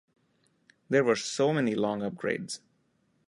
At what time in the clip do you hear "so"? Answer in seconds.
1.15-1.53